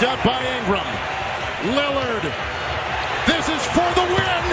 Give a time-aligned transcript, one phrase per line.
[0.00, 0.86] picked up by Ingram.
[1.76, 2.22] Lillard.
[3.26, 4.44] This is for the win.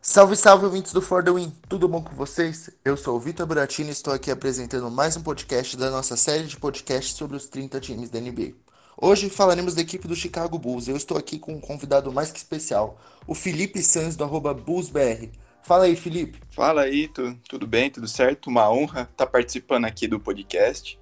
[0.00, 1.52] Salve, salve, ouvintes do For The Win!
[1.68, 2.70] Tudo bom com vocês?
[2.82, 6.44] Eu sou o Vitor Buratini e estou aqui apresentando mais um podcast da nossa série
[6.44, 8.65] de podcasts sobre os 30 times da NBA.
[8.98, 10.88] Hoje falaremos da equipe do Chicago Bulls.
[10.88, 15.30] Eu estou aqui com um convidado mais que especial, o Felipe Sanz do arroba BullsBR.
[15.62, 16.40] Fala aí, Felipe.
[16.50, 18.46] Fala aí, tu, tudo bem, tudo certo?
[18.46, 20.98] Uma honra estar participando aqui do podcast.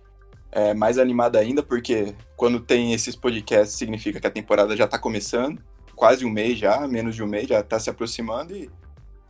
[0.50, 4.98] É, mais animado ainda porque quando tem esses podcasts significa que a temporada já está
[4.98, 5.62] começando.
[5.94, 8.68] Quase um mês já, menos de um mês, já está se aproximando e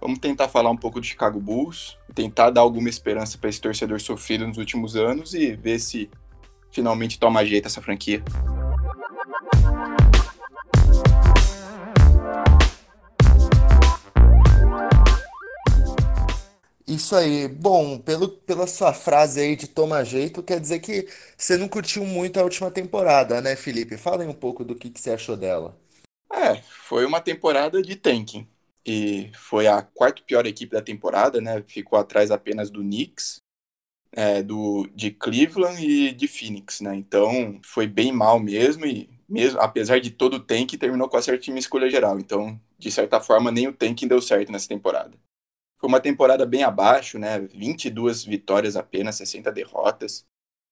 [0.04, 3.98] Vamos tentar falar um pouco do Chicago Bulls, tentar dar alguma esperança para esse torcedor
[4.02, 6.10] sofrido nos últimos anos e ver se
[6.74, 8.22] finalmente toma jeito essa franquia.
[16.86, 17.48] Isso aí.
[17.48, 22.04] Bom, pelo, pela sua frase aí de toma jeito, quer dizer que você não curtiu
[22.04, 23.96] muito a última temporada, né, Felipe?
[23.96, 25.78] Fala aí um pouco do que, que você achou dela.
[26.32, 28.46] É, foi uma temporada de tanking
[28.84, 31.62] e foi a quarta pior equipe da temporada, né?
[31.66, 33.43] Ficou atrás apenas do Knicks,
[34.16, 36.94] é, do de Cleveland e de Phoenix, né?
[36.96, 41.22] Então foi bem mal mesmo e mesmo apesar de todo o tank terminou com a
[41.22, 42.18] certa escolha geral.
[42.18, 45.18] Então de certa forma nem o tank deu certo nessa temporada.
[45.78, 47.40] Foi uma temporada bem abaixo, né?
[47.40, 50.24] 22 vitórias apenas, 60 derrotas.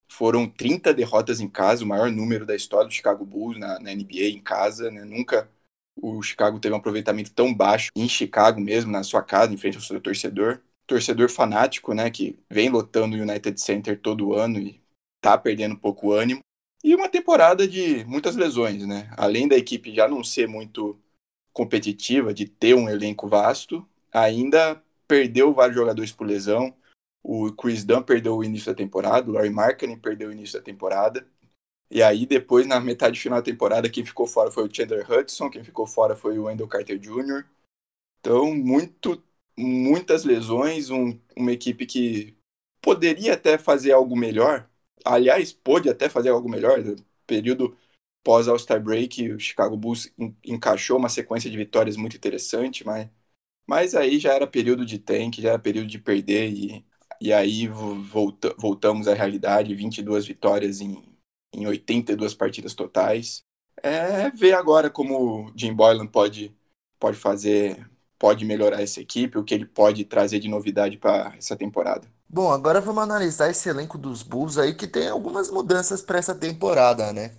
[0.09, 3.91] Foram 30 derrotas em casa, o maior número da história do Chicago Bulls na, na
[3.93, 5.03] NBA em casa, né?
[5.05, 5.49] Nunca
[5.95, 9.77] o Chicago teve um aproveitamento tão baixo em Chicago mesmo, na sua casa, em frente
[9.77, 10.61] ao seu torcedor.
[10.93, 14.79] Torcedor fanático, né, que vem lotando o United Center todo ano e
[15.19, 16.41] tá perdendo um pouco o ânimo.
[16.83, 19.11] E uma temporada de muitas lesões, né?
[19.17, 20.99] Além da equipe já não ser muito
[21.51, 26.75] competitiva, de ter um elenco vasto, ainda perdeu vários jogadores por lesão.
[27.23, 30.63] O Chris Dunn perdeu o início da temporada, o Larry Markkinen perdeu o início da
[30.63, 31.25] temporada.
[31.89, 35.49] E aí, depois, na metade final da temporada, quem ficou fora foi o Chandler Hudson,
[35.49, 37.45] quem ficou fora foi o Wendell Carter Jr.
[38.19, 39.23] Então, muito,
[39.57, 42.35] muitas lesões, um, uma equipe que
[42.81, 44.69] poderia até fazer algo melhor.
[45.05, 46.79] Aliás, pôde até fazer algo melhor.
[46.83, 46.95] No
[47.27, 47.77] período
[48.23, 50.11] pós All-Star Break, o Chicago Bulls
[50.45, 53.09] encaixou uma sequência de vitórias muito interessante, mas,
[53.67, 56.85] mas aí já era período de tank, já era período de perder, e,
[57.21, 61.03] e aí volta, voltamos à realidade, 22 vitórias em
[61.53, 63.43] em 82 partidas totais.
[63.81, 66.55] É ver agora como Jim Boylan pode,
[66.99, 67.89] pode fazer,
[68.23, 72.07] pode melhorar essa equipe, o que ele pode trazer de novidade para essa temporada.
[72.29, 76.33] Bom, agora vamos analisar esse elenco dos Bulls aí que tem algumas mudanças para essa
[76.33, 77.31] temporada, né?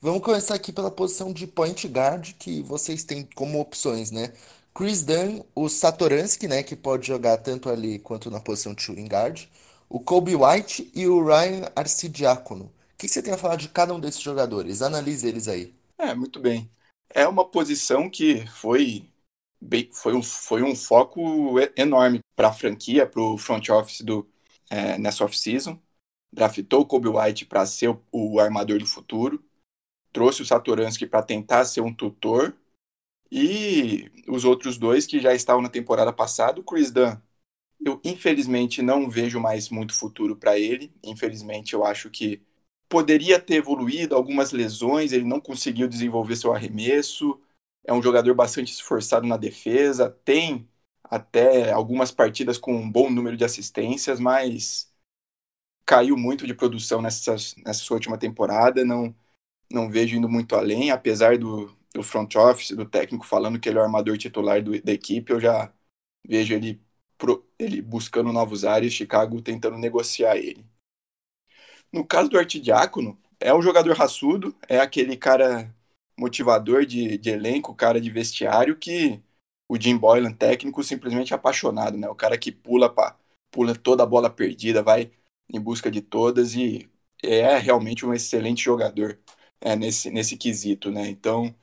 [0.00, 4.32] Vamos começar aqui pela posição de point guard que vocês têm como opções, né?
[4.72, 9.08] Chris Dunn, o Satoransky, né, que pode jogar tanto ali quanto na posição de shooting
[9.08, 9.42] guard,
[9.88, 14.00] o Kobe White e o Ryan Arcidiacono que você tem a falar de cada um
[14.00, 14.82] desses jogadores?
[14.82, 15.72] Analise eles aí.
[15.96, 16.68] É, muito bem.
[17.08, 19.08] É uma posição que foi,
[19.60, 24.28] bem, foi, um, foi um foco enorme para a franquia, para o front office do,
[24.70, 25.80] é, nessa off-season.
[26.32, 29.42] Draftou o Kobe White para ser o, o, armador do futuro.
[30.12, 32.56] Trouxe o Satoransky para tentar ser um tutor.
[33.30, 37.16] E os outros dois que já estavam na temporada passada, o Chris Dunn.
[37.84, 40.92] Eu, infelizmente, não vejo mais muito futuro para ele.
[41.04, 42.42] Infelizmente, eu acho que
[42.88, 47.38] poderia ter evoluído, algumas lesões, ele não conseguiu desenvolver seu arremesso.
[47.88, 50.68] É um jogador bastante esforçado na defesa, tem
[51.02, 54.92] até algumas partidas com um bom número de assistências, mas
[55.86, 57.32] caiu muito de produção nessa,
[57.64, 58.84] nessa sua última temporada.
[58.84, 59.14] Não,
[59.72, 63.78] não vejo indo muito além, apesar do, do front office, do técnico falando que ele
[63.78, 65.72] é o armador titular do, da equipe, eu já
[66.26, 66.82] vejo ele,
[67.18, 70.66] pro, ele buscando novos ares, Chicago tentando negociar ele.
[71.92, 75.74] No caso do Artidiácono, é um jogador raçudo, é aquele cara
[76.18, 79.22] motivador de, de elenco, cara de vestiário que
[79.68, 82.08] o Jim Boylan, técnico, simplesmente apaixonado, né?
[82.08, 83.16] O cara que pula pra,
[83.50, 85.10] pula toda a bola perdida, vai
[85.52, 86.88] em busca de todas e
[87.22, 89.18] é realmente um excelente jogador
[89.60, 91.08] é, nesse, nesse quesito, né?
[91.08, 91.54] Então,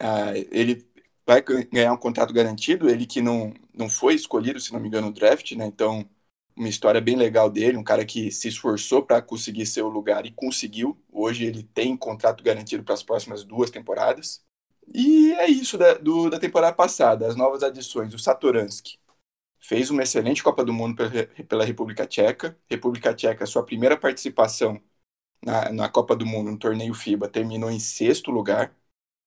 [0.00, 0.86] uh, ele
[1.26, 5.08] vai ganhar um contrato garantido, ele que não, não foi escolhido, se não me engano,
[5.08, 5.66] no draft, né?
[5.66, 6.08] Então,
[6.56, 10.32] uma história bem legal dele, um cara que se esforçou para conseguir seu lugar e
[10.32, 10.98] conseguiu.
[11.12, 14.44] Hoje ele tem contrato garantido para as próximas duas temporadas.
[14.94, 18.14] E é isso da, do, da temporada passada, as novas adições.
[18.14, 18.98] O Satoransky
[19.60, 22.58] fez uma excelente Copa do Mundo pela, pela República Tcheca.
[22.70, 24.80] República Tcheca, sua primeira participação
[25.44, 28.74] na, na Copa do Mundo, no torneio FIBA, terminou em sexto lugar.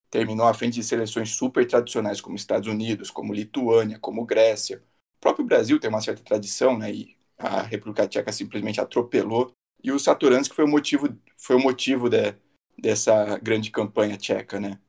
[0.10, 4.83] terminou à frente de seleções super tradicionais como Estados Unidos, como Lituânia, como Grécia.
[5.18, 6.92] O próprio Brasil tem uma certa tradição, né?
[6.94, 9.52] E a República Tcheca simplesmente atropelou.
[9.84, 12.36] E o Satoransky foi o motivo, foi o motivo de,
[12.78, 14.80] dessa grande campanha tcheca, né?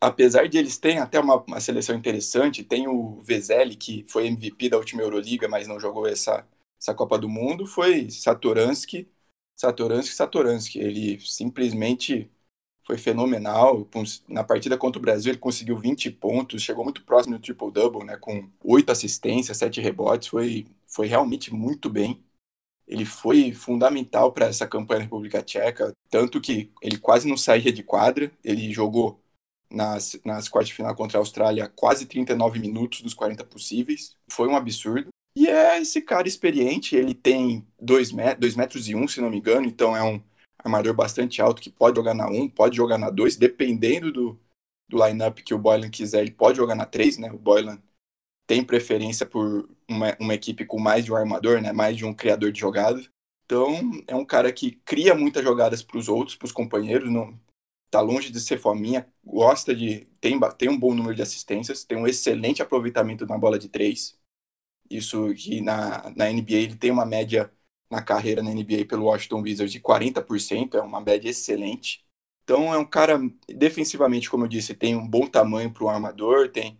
[0.00, 4.68] Apesar de eles terem até uma, uma seleção interessante, tem o Vezeli, que foi MVP
[4.68, 6.46] da última Euroliga, mas não jogou essa,
[6.80, 9.08] essa Copa do Mundo, foi Satoransky,
[9.56, 10.78] Satoransky, Satoransky.
[10.80, 12.30] Ele simplesmente
[12.92, 13.88] foi fenomenal.
[14.28, 18.16] Na partida contra o Brasil, ele conseguiu 20 pontos, chegou muito próximo do triple-double, né,
[18.16, 22.22] com 8 assistências, 7 rebotes, foi, foi realmente muito bem.
[22.86, 27.72] Ele foi fundamental para essa campanha da República Tcheca, tanto que ele quase não saía
[27.72, 29.18] de quadra, ele jogou
[29.70, 34.48] nas, nas quartas de final contra a Austrália quase 39 minutos dos 40 possíveis, foi
[34.48, 35.08] um absurdo.
[35.34, 39.38] E é esse cara experiente, ele tem 2 metros e 1, um, se não me
[39.38, 40.20] engano, então é um
[40.64, 44.40] armador bastante alto que pode jogar na 1, pode jogar na 2, dependendo do,
[44.88, 47.30] do lineup que o Boylan quiser, ele pode jogar na 3, né?
[47.32, 47.80] O Boylan
[48.46, 51.72] tem preferência por uma, uma equipe com mais de um armador, né?
[51.72, 53.08] Mais de um criador de jogadas.
[53.44, 53.74] Então,
[54.06, 57.38] é um cara que cria muitas jogadas para os outros, para os companheiros, não
[57.92, 61.98] tá longe de ser fominha, gosta de tem, tem um bom número de assistências, tem
[61.98, 64.18] um excelente aproveitamento na bola de três.
[64.90, 67.52] Isso que na, na NBA ele tem uma média
[67.92, 72.02] na carreira na NBA pelo Washington Wizards de 40%, é uma média excelente.
[72.42, 76.48] Então é um cara, defensivamente, como eu disse, tem um bom tamanho para o armador,
[76.48, 76.78] tem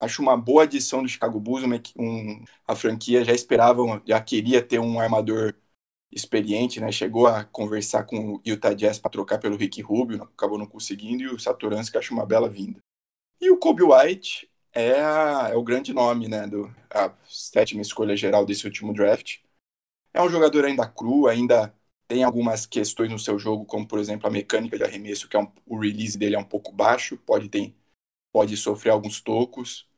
[0.00, 4.62] acho uma boa adição do Chicago Bulls, uma, um, a franquia já esperava, já queria
[4.62, 5.52] ter um armador
[6.12, 6.92] experiente, né?
[6.92, 11.24] Chegou a conversar com o Utah Jazz para trocar pelo Rick Rubio, acabou não conseguindo,
[11.24, 12.78] e o Satoransky acho uma bela vinda.
[13.40, 16.46] E o Kobe White é, a, é o grande nome, né?
[16.46, 19.38] Do, a sétima escolha geral desse último draft.
[20.14, 21.74] É um jogador ainda cru, ainda
[22.06, 25.40] tem algumas questões no seu jogo, como por exemplo a mecânica de arremesso, que é
[25.40, 27.74] um, o release dele é um pouco baixo, pode ter,
[28.32, 29.88] pode sofrer alguns tocos.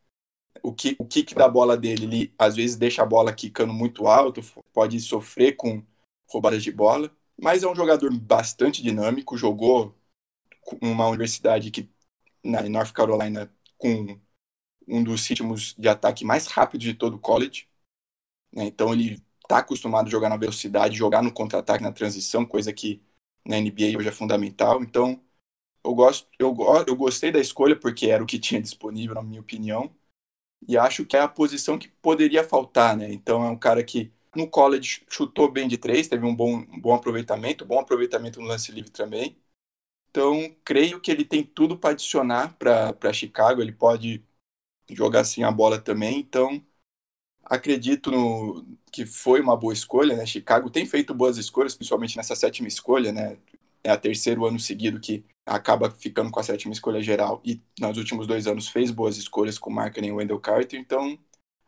[0.63, 4.07] O, que, o kick da bola dele, ele às vezes deixa a bola quicando muito
[4.07, 4.41] alto,
[4.73, 5.85] pode sofrer com
[6.29, 7.11] roubadas de bola,
[7.41, 9.95] mas é um jogador bastante dinâmico, jogou
[10.83, 11.91] uma universidade que
[12.45, 14.19] na North Carolina com
[14.89, 17.69] um dos ritmos de ataque mais rápidos de todo o college.
[18.53, 18.65] Né?
[18.67, 23.03] Então ele está acostumado a jogar na velocidade, jogar no contra-ataque, na transição, coisa que
[23.47, 24.83] na NBA hoje é fundamental.
[24.83, 25.21] Então,
[25.85, 26.57] eu gosto, eu,
[26.89, 29.95] eu gostei da escolha porque era o que tinha disponível, na minha opinião,
[30.69, 33.13] e acho que é a posição que poderia faltar, né?
[33.13, 36.81] Então, é um cara que no college chutou bem de três, teve um bom, um
[36.81, 39.37] bom aproveitamento, bom aproveitamento no lance livre também.
[40.11, 44.25] Então, creio que ele tem tudo para adicionar para Chicago, ele pode
[44.91, 46.21] jogar assim a bola também.
[46.21, 46.65] Então,
[47.45, 50.27] acredito no, que foi uma boa escolha, né?
[50.27, 53.39] Chicago tem feito boas escolhas, principalmente nessa sétima escolha, né?
[53.83, 57.99] É a terceiro ano seguido que acaba ficando com a sétima escolha geral e nos
[57.99, 61.19] últimos dois anos fez boas escolhas com Markkinen e Wendell Carter, então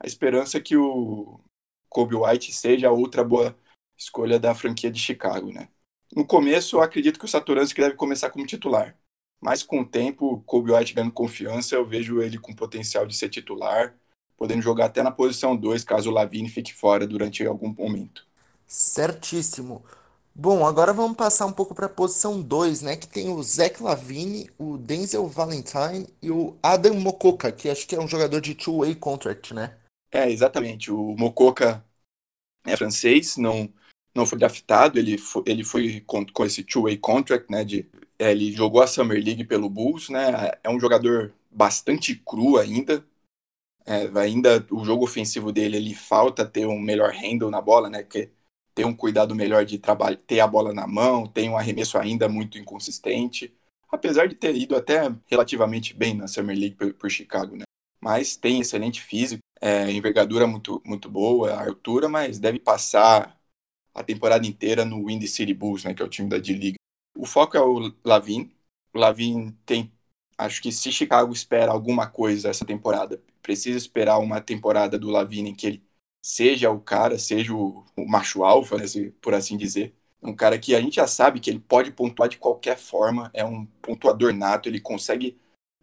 [0.00, 1.40] a esperança é que o
[1.88, 3.56] Kobe White seja outra boa
[3.98, 5.68] escolha da franquia de Chicago, né?
[6.14, 8.96] No começo, eu acredito que o Satoransky deve começar como titular,
[9.40, 13.28] mas com o tempo, Kobe White ganhando confiança, eu vejo ele com potencial de ser
[13.28, 13.94] titular,
[14.36, 18.26] podendo jogar até na posição 2, caso o Lavine fique fora durante algum momento.
[18.66, 19.84] Certíssimo.
[20.38, 22.94] Bom, agora vamos passar um pouco para a posição 2, né?
[22.94, 27.96] Que tem o Zach Lavine, o Denzel Valentine e o Adam Mokoka, que acho que
[27.96, 29.78] é um jogador de two-way contract, né?
[30.12, 30.92] É, exatamente.
[30.92, 31.82] O Mokoka
[32.66, 33.72] é francês, não,
[34.14, 37.64] não foi draftado, ele foi, ele foi com, com esse two-way contract, né?
[37.64, 40.52] De, é, ele jogou a Summer League pelo Bulls, né?
[40.62, 43.02] É um jogador bastante cru ainda,
[43.86, 48.02] é, ainda o jogo ofensivo dele ele falta ter um melhor handle na bola, né?
[48.02, 48.30] Que
[48.74, 52.28] ter um cuidado melhor de trabalhar, ter a bola na mão, tem um arremesso ainda
[52.28, 53.54] muito inconsistente,
[53.90, 57.64] apesar de ter ido até relativamente bem na Summer League por, por Chicago, né?
[58.00, 63.38] Mas tem excelente físico, é, envergadura muito muito boa, altura, mas deve passar
[63.94, 65.94] a temporada inteira no Windy City Bulls, né?
[65.94, 66.76] Que é o time da D-League.
[67.16, 68.52] O foco é o Lavin.
[68.92, 69.90] O Lavin tem
[70.38, 75.54] acho que se Chicago espera alguma coisa essa temporada, precisa esperar uma temporada do Lavine
[75.54, 75.82] que ele
[76.24, 78.84] seja o cara, seja o, o macho alfa, né,
[79.20, 79.94] por assim dizer.
[80.22, 83.44] Um cara que a gente já sabe que ele pode pontuar de qualquer forma, é
[83.44, 85.38] um pontuador nato, ele consegue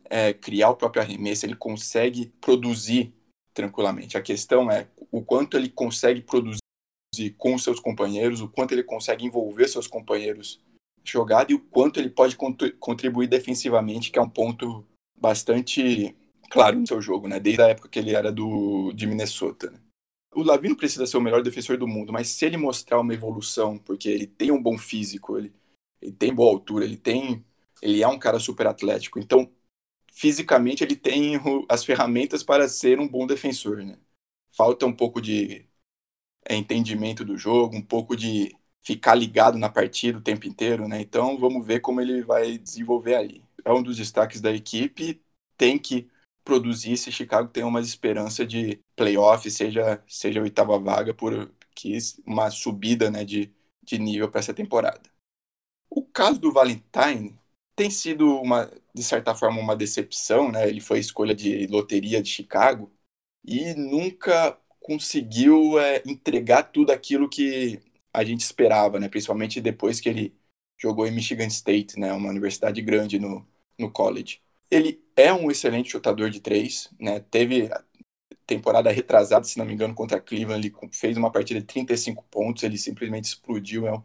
[0.10, 3.14] é, criar o próprio arremesso, ele consegue produzir
[3.54, 4.18] tranquilamente.
[4.18, 6.60] A questão é o quanto ele consegue produzir
[7.38, 10.62] com seus companheiros, o quanto ele consegue envolver seus companheiros
[11.04, 12.38] jogada e o quanto ele pode
[12.80, 14.86] contribuir defensivamente, que é um ponto
[15.20, 16.16] bastante
[16.50, 17.40] claro no seu jogo, né?
[17.40, 19.72] Desde a época que ele era do de Minnesota.
[19.72, 19.80] Né?
[20.36, 23.78] O Lavino precisa ser o melhor defensor do mundo, mas se ele mostrar uma evolução,
[23.78, 25.54] porque ele tem um bom físico, ele,
[26.02, 27.46] ele tem boa altura, ele tem,
[27.82, 29.52] ele é um cara super atlético, então
[30.12, 33.98] fisicamente ele tem as ferramentas para ser um bom defensor, né?
[34.56, 35.66] Falta um pouco de
[36.46, 41.02] é, entendimento do jogo, um pouco de ficar ligado na partida o tempo inteiro, né?
[41.02, 43.44] Então vamos ver como ele vai desenvolver aí.
[43.66, 45.22] É um dos destaques da equipe,
[45.58, 46.10] tem que
[46.44, 51.98] produzir se Chicago tem uma esperança de playoff, seja seja a oitava vaga por que
[52.26, 53.52] uma subida, né, de,
[53.84, 55.02] de nível para essa temporada.
[55.90, 57.38] O caso do Valentine
[57.76, 60.68] tem sido uma de certa forma uma decepção, né?
[60.70, 62.92] Ele foi escolha de loteria de Chicago
[63.44, 67.82] e nunca conseguiu é, entregar tudo aquilo que
[68.14, 69.10] a gente esperava, né?
[69.10, 70.36] Principalmente depois que ele
[70.78, 72.14] jogou em Michigan State, né?
[72.14, 74.42] Uma universidade grande no, no college.
[74.70, 77.20] Ele é um excelente chutador de três, né?
[77.20, 77.70] Teve
[78.46, 82.64] temporada retrasada, se não me engano, contra Cleveland, ele fez uma partida de 35 pontos,
[82.64, 83.88] ele simplesmente explodiu.
[83.88, 84.04] É um,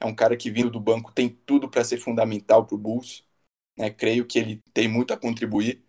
[0.00, 3.24] é um cara que vindo do banco tem tudo para ser fundamental para o Bulls.
[3.76, 3.90] Né?
[3.90, 5.84] Creio que ele tem muito a contribuir.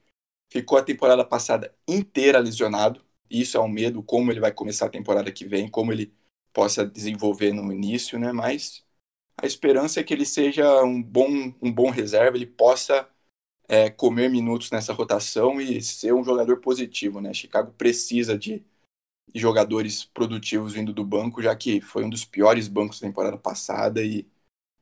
[0.52, 3.04] Ficou a temporada passada inteira lesionado.
[3.30, 6.14] Isso é um medo, como ele vai começar a temporada que vem, como ele
[6.54, 8.32] possa desenvolver no início, né?
[8.32, 8.84] Mas
[9.38, 13.08] a esperança é que ele seja um bom, um bom reserva, ele possa
[13.68, 17.34] é, comer minutos nessa rotação e ser um jogador positivo, né?
[17.34, 18.64] Chicago precisa de,
[19.34, 24.02] jogadores produtivos vindo do banco, já que foi um dos piores bancos da temporada passada
[24.02, 24.28] e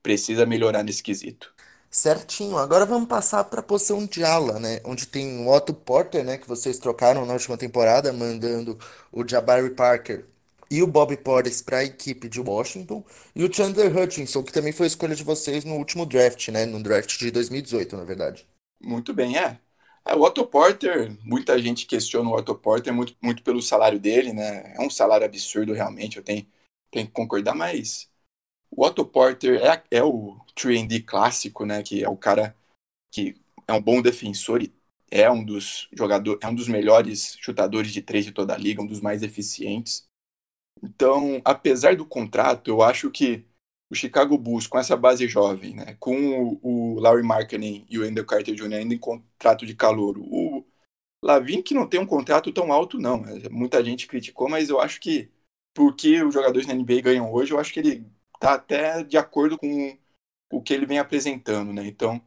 [0.02, 1.54] precisa melhorar nesse quesito.
[1.90, 2.58] Certinho.
[2.58, 4.80] Agora vamos passar para a posição de ala, né?
[4.86, 6.38] Onde tem o Otto Porter, né?
[6.38, 8.78] Que vocês trocaram na última temporada, mandando
[9.12, 10.26] o Jabari Parker
[10.72, 13.04] e o Bob Portis para a equipe de Washington
[13.36, 16.66] e o Chandler Hutchinson, que também foi escolha de vocês no último draft, né?
[16.66, 18.48] No draft de 2018, na verdade.
[18.82, 19.60] Muito bem, é.
[20.06, 24.32] é o Otto Porter, muita gente questiona o Otto Porter muito, muito pelo salário dele,
[24.32, 24.74] né?
[24.76, 26.46] É um salário absurdo realmente, eu tenho,
[26.92, 28.10] tenho que concordar, mas
[28.72, 31.82] o Otto Porter é, é o 3D clássico, né?
[31.82, 32.56] Que é o cara
[33.12, 33.36] que
[33.68, 34.74] é um bom defensor e
[35.12, 38.82] é um dos jogadores, é um dos melhores chutadores de três de toda a liga,
[38.82, 40.09] um dos mais eficientes.
[40.84, 43.46] Então, apesar do contrato, eu acho que
[43.90, 48.26] o Chicago Bulls, com essa base jovem, né, com o, Larry Markkinen e o Wendell
[48.26, 48.74] Carter Jr.
[48.76, 50.66] ainda em contrato de calor, o
[51.24, 53.24] Lavin que não tem um contrato tão alto, não.
[53.52, 55.32] Muita gente criticou, mas eu acho que
[55.74, 58.06] porque os jogadores na NBA ganham hoje, eu acho que ele
[58.40, 59.98] tá até de acordo com
[60.52, 61.86] o que ele vem apresentando, né?
[61.88, 62.22] Então,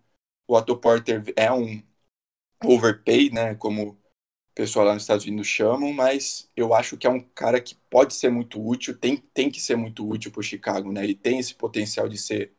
[0.46, 1.82] o Otto Porter é um
[2.64, 3.54] overpay, né?
[3.56, 3.98] Como
[4.54, 8.14] pessoal lá nos Estados Unidos chamam, mas eu acho que é um cara que pode
[8.14, 11.04] ser muito útil, tem, tem que ser muito útil para o Chicago, né?
[11.04, 12.52] Ele tem esse potencial de ser,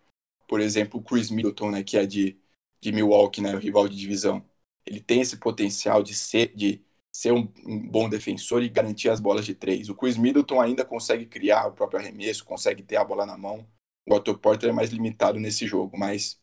[0.48, 1.84] por exemplo, o Chris Middleton, né?
[1.84, 2.38] Que é de,
[2.82, 3.56] de Milwaukee, né?
[3.56, 4.44] O rival de divisão.
[4.86, 9.20] Ele tem esse potencial de ser, de ser um, um, bom defensor e garantir as
[9.20, 9.90] bolas de três.
[9.90, 13.68] O Chris Middleton ainda consegue criar o próprio arremesso, consegue ter a bola na mão.
[14.06, 16.40] O Otto Porter é mais limitado nesse jogo, mas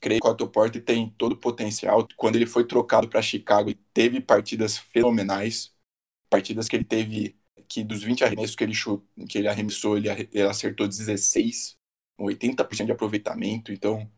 [0.00, 2.06] creio que o Otto Porter tem todo o potencial.
[2.16, 5.74] Quando ele foi trocado para Chicago, ele teve partidas fenomenais,
[6.30, 7.36] partidas que ele teve
[7.68, 10.08] que dos 20 arremessos que ele, chut, que ele arremessou, ele
[10.48, 11.76] acertou 16,
[12.18, 13.72] 80% de aproveitamento.
[13.72, 14.10] Então,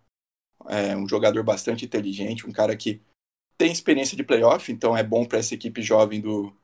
[0.68, 3.02] é um jogador bastante inteligente, um cara que
[3.58, 6.54] tem experiência de playoff, então é bom para essa equipe jovem do,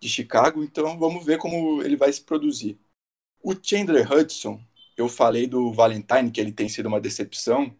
[0.00, 0.64] de Chicago.
[0.64, 2.78] Então, vamos ver como ele vai se produzir.
[3.42, 4.60] O Chandler Hudson,
[4.96, 7.74] eu falei do Valentine, que ele tem sido uma decepção.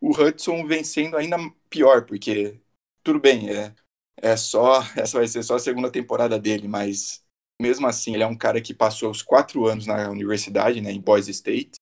[0.00, 1.36] O Hudson vem sendo ainda
[1.68, 2.60] pior, porque
[3.02, 3.74] tudo bem, é,
[4.16, 7.24] é só essa vai ser só a segunda temporada dele, mas
[7.60, 11.00] mesmo assim ele é um cara que passou os quatro anos na universidade, né, em
[11.00, 11.72] Boise State,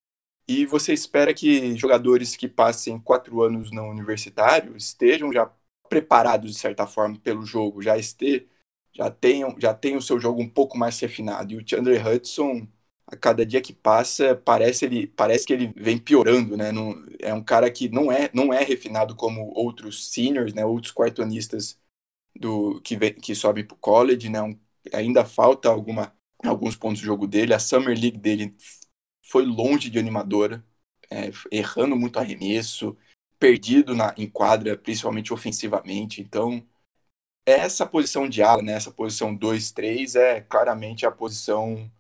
[0.49, 5.51] e você espera que jogadores que passem quatro anos no universitário estejam já
[5.89, 8.49] preparados de certa forma pelo jogo, já este,
[8.93, 11.53] já tenham já tenham o seu jogo um pouco mais refinado.
[11.53, 12.69] E o Chandler Hudson
[13.07, 16.73] a cada dia que passa, parece ele parece que ele vem piorando, né?
[16.73, 20.65] Não, é um cara que não é não é refinado como outros seniors, né?
[20.65, 21.79] Outros quartonistas
[22.35, 24.43] do que vem, que sobem para o college, né?
[24.43, 24.59] Um,
[24.93, 27.55] ainda falta alguma alguns pontos do jogo dele.
[27.55, 28.57] A summer league dele
[29.23, 30.65] foi longe de animadora,
[31.11, 32.97] é, errando muito arremesso,
[33.39, 36.21] perdido na em quadra, principalmente ofensivamente.
[36.21, 36.67] Então
[37.47, 38.73] essa posição de ala, né?
[38.73, 41.91] Essa posição 2-3 é claramente a posição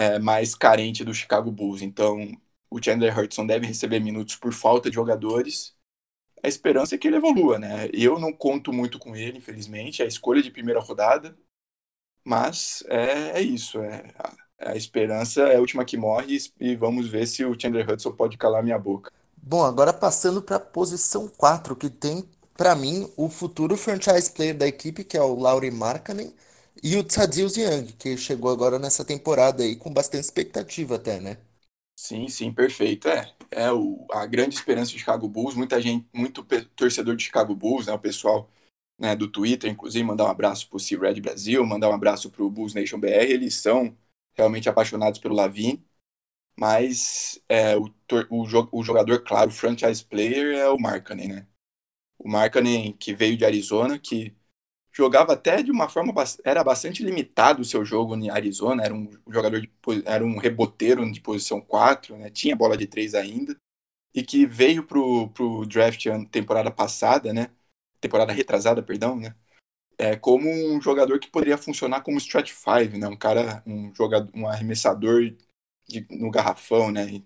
[0.00, 1.82] é, mais carente do Chicago Bulls.
[1.82, 2.32] Então,
[2.70, 5.76] o Chandler Hudson deve receber minutos por falta de jogadores.
[6.42, 7.90] A esperança é que ele evolua, né?
[7.92, 10.00] Eu não conto muito com ele, infelizmente.
[10.00, 11.36] É a escolha de primeira rodada.
[12.24, 13.78] Mas é, é isso.
[13.82, 17.90] É, a, a, esperança é a última que morre e vamos ver se o Chandler
[17.90, 19.12] Hudson pode calar minha boca.
[19.36, 22.24] Bom, agora passando para a posição 4, que tem,
[22.56, 26.32] para mim, o futuro franchise player da equipe, que é o Lauri Markkanen
[26.82, 31.38] e o Tadeusz Young, que chegou agora nessa temporada aí com bastante expectativa até, né?
[31.96, 33.08] Sim, sim, perfeito.
[33.08, 33.30] É.
[33.50, 35.54] é o, a grande esperança de Chicago Bulls.
[35.54, 36.42] Muita gente, muito
[36.74, 37.92] torcedor de Chicago Bulls, né?
[37.92, 38.48] O pessoal
[38.98, 42.42] né, do Twitter, inclusive, mandar um abraço para o C-Red Brasil, mandar um abraço para
[42.42, 43.30] o Bulls Nation BR.
[43.30, 43.96] Eles são
[44.34, 45.84] realmente apaixonados pelo Lavin,
[46.56, 47.90] mas é, o,
[48.30, 51.46] o, o, jogador, claro, o franchise player é o Markkanen, né?
[52.18, 54.34] O Markkanen que veio de Arizona, que
[54.92, 56.12] jogava até de uma forma
[56.44, 59.70] era bastante limitado o seu jogo em Arizona, era um jogador de,
[60.04, 62.30] era um reboteiro de posição 4, né?
[62.30, 63.56] Tinha bola de 3 ainda
[64.14, 67.50] e que veio pro, pro draft temporada passada, né?
[68.00, 69.34] Temporada retrasada, perdão, né?
[69.98, 73.08] É, como um jogador que poderia funcionar como stretch 5, né?
[73.08, 75.34] Um cara, um jogador, um arremessador
[75.88, 77.22] de, no garrafão, né?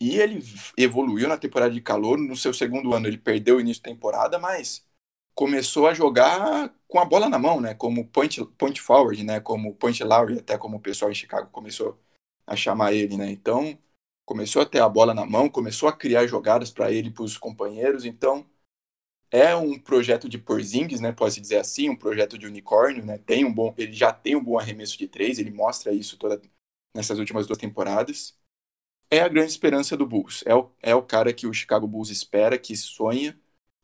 [0.00, 0.42] E ele
[0.76, 2.18] evoluiu na temporada de calor.
[2.18, 4.84] No seu segundo ano, ele perdeu o início da temporada, mas
[5.34, 7.74] começou a jogar com a bola na mão, né?
[7.74, 9.40] Como point, point forward, né?
[9.40, 11.98] Como point Lowry, até como o pessoal em Chicago começou
[12.46, 13.30] a chamar ele, né?
[13.30, 13.78] Então,
[14.24, 17.24] começou a ter a bola na mão, começou a criar jogadas para ele e para
[17.24, 18.04] os companheiros.
[18.04, 18.46] Então,
[19.30, 21.12] é um projeto de Porzingis, né?
[21.12, 23.18] Pode se dizer assim, um projeto de unicórnio, né?
[23.18, 26.40] Tem um bom, ele já tem um bom arremesso de três, ele mostra isso toda
[26.94, 28.36] nessas últimas duas temporadas.
[29.10, 30.42] É a grande esperança do Bulls.
[30.46, 33.38] É o, é o cara que o Chicago Bulls espera, que sonha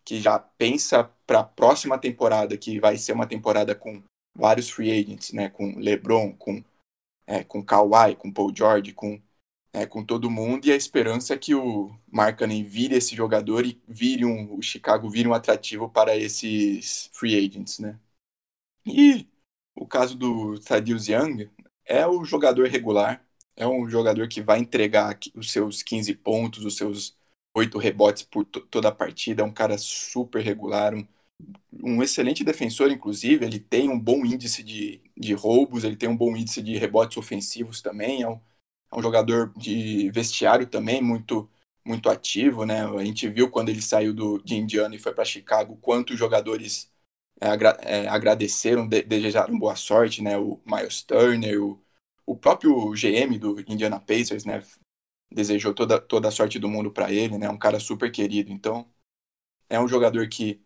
[0.06, 4.02] que já pensa para a próxima temporada, que vai ser uma temporada com
[4.34, 6.64] vários free agents, né, com LeBron, com
[7.26, 9.20] é, com Kawhi, com Paul George, com
[9.72, 13.80] é, com todo mundo e a esperança é que o Markkanen vire esse jogador e
[13.88, 17.98] vire um, o Chicago vire um atrativo para esses free agents, né?
[18.86, 19.28] E
[19.74, 21.50] o caso do Thaddeus Young
[21.84, 23.24] é o jogador regular,
[23.56, 27.15] é um jogador que vai entregar os seus 15 pontos, os seus
[27.56, 31.06] oito rebotes por toda a partida, é um cara super regular, um,
[31.82, 36.16] um, excelente defensor, inclusive, ele tem um bom índice de, de roubos, ele tem um
[36.16, 38.40] bom índice de rebotes ofensivos também, é um,
[38.92, 41.48] é um jogador de vestiário também muito
[41.84, 42.84] muito ativo, né?
[42.84, 46.90] A gente viu quando ele saiu do, de Indiana e foi para Chicago, quantos jogadores
[47.40, 50.36] é, agra, é, agradeceram, de, desejaram boa sorte, né?
[50.36, 51.80] O Miles Turner, o,
[52.26, 54.62] o próprio GM do Indiana Pacers, né?
[55.30, 57.48] Desejou toda, toda a sorte do mundo para ele, né?
[57.48, 58.52] Um cara super querido.
[58.52, 58.88] Então,
[59.68, 60.62] é um jogador que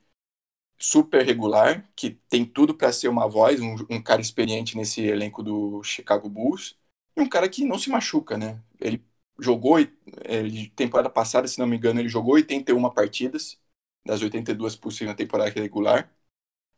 [0.79, 5.43] super regular, que tem tudo para ser uma voz, um, um, cara experiente nesse elenco
[5.43, 6.79] do Chicago Bulls,
[7.17, 8.63] e um cara que não se machuca, né?
[8.81, 9.05] Ele
[9.39, 9.79] jogou,
[10.25, 13.59] ele, temporada passada, se não me engano, ele jogou 81 partidas,
[14.05, 16.11] das 82 possíveis na temporada regular.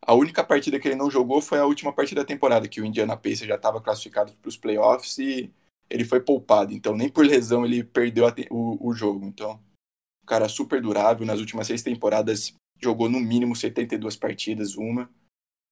[0.03, 2.85] A única partida que ele não jogou foi a última partida da temporada, que o
[2.85, 5.53] Indiana Pacers já estava classificado para os playoffs e
[5.90, 9.27] ele foi poupado, então nem por lesão ele perdeu o, o jogo.
[9.27, 9.61] Então,
[10.23, 15.09] um cara super durável, nas últimas seis temporadas jogou no mínimo 72 partidas, uma.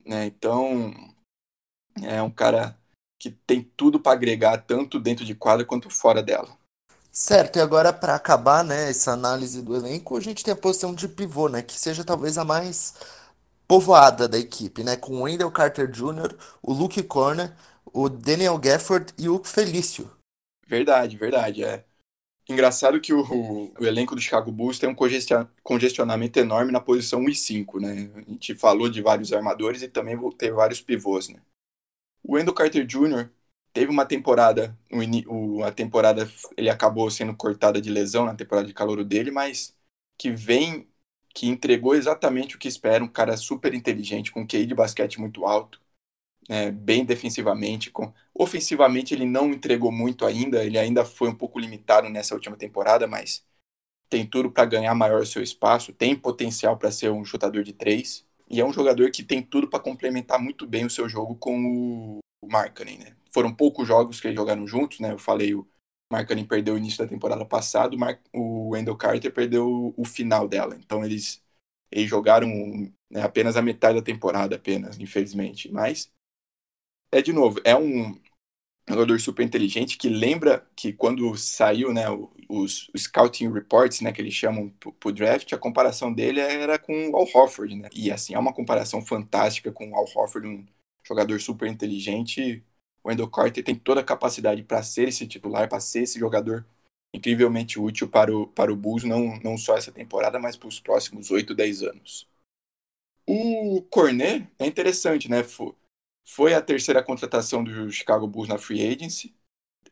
[0.04, 0.26] Né?
[0.26, 0.92] Então,
[2.02, 2.78] é um cara
[3.18, 6.58] que tem tudo para agregar, tanto dentro de quadra quanto fora dela.
[7.12, 10.94] Certo, e agora para acabar, né, essa análise do elenco, a gente tem a posição
[10.94, 12.94] de pivô, né, que seja talvez a mais
[13.66, 17.52] povoada da equipe, né, com o Wendell Carter Jr., o Luke Corner,
[17.92, 20.10] o Daniel Gafford e o Felício.
[20.66, 21.64] Verdade, verdade.
[21.64, 21.84] É
[22.48, 24.96] engraçado que o, o elenco do Chicago Bulls tem um
[25.62, 28.10] congestionamento enorme na posição 1 e 5, né?
[28.16, 31.40] A gente falou de vários armadores e também ter vários pivôs, né?
[32.22, 33.30] O Wendell Carter Jr.
[33.72, 34.76] teve uma temporada,
[35.28, 39.74] o, a temporada ele acabou sendo cortada de lesão na temporada de calor dele, mas
[40.18, 40.88] que vem,
[41.34, 45.46] que entregou exatamente o que espera, um cara super inteligente, com QI de basquete muito
[45.46, 45.80] alto,
[46.50, 47.92] é, bem defensivamente.
[47.92, 48.12] Com...
[48.34, 53.06] Ofensivamente ele não entregou muito ainda, ele ainda foi um pouco limitado nessa última temporada,
[53.06, 53.44] mas
[54.08, 58.26] tem tudo para ganhar maior seu espaço, tem potencial para ser um chutador de três
[58.50, 62.18] e é um jogador que tem tudo para complementar muito bem o seu jogo com
[62.42, 63.16] o Markkanen, né?
[63.32, 65.12] Foram poucos jogos que eles jogaram juntos, né?
[65.12, 65.64] Eu falei o
[66.12, 67.96] Markkanen perdeu o início da temporada passada,
[68.34, 70.76] o Wendell Carter perdeu o final dela.
[70.76, 71.40] Então eles
[71.92, 72.48] eles jogaram
[73.10, 75.70] né, apenas a metade da temporada apenas, infelizmente.
[75.70, 76.10] Mas
[77.12, 78.18] é de novo, é um
[78.88, 82.06] jogador super inteligente que lembra que quando saiu, né,
[82.48, 84.68] os, os scouting reports, né, que eles chamam
[84.98, 87.88] pro, draft, a comparação dele era com o Al Horford, né?
[87.94, 90.66] E assim, é uma comparação fantástica com o Al Horford, um
[91.06, 92.62] jogador super inteligente.
[93.02, 96.66] O Wendell Carter tem toda a capacidade para ser esse titular, para ser esse jogador
[97.14, 100.80] incrivelmente útil para o, para o Bulls, não, não só essa temporada, mas para os
[100.80, 102.28] próximos 8, 10 anos.
[103.26, 105.42] O Cornet é interessante, né?
[106.24, 109.34] Foi a terceira contratação do Chicago Bulls na free agency.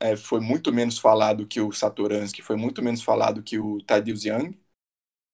[0.01, 4.25] É, foi muito menos falado que o Satoransky, foi muito menos falado que o Thaddeus
[4.25, 4.59] Young.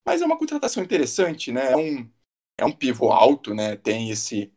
[0.07, 1.73] Mas é uma contratação interessante, né?
[1.73, 2.11] É um,
[2.59, 3.77] é um pivô alto, né?
[3.77, 4.53] Tem esse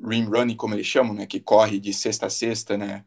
[0.00, 1.26] rim running, como eles chamam, né?
[1.26, 3.04] Que corre de sexta a sexta, né?